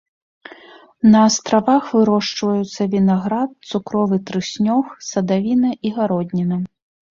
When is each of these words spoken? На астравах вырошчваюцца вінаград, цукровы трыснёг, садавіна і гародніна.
На 1.15 1.19
астравах 1.31 1.91
вырошчваюцца 1.97 2.81
вінаград, 2.95 3.49
цукровы 3.69 4.21
трыснёг, 4.31 4.83
садавіна 5.11 5.69
і 5.89 5.95
гародніна. 6.01 6.63